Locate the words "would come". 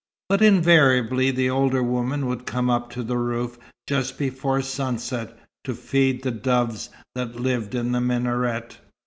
2.25-2.71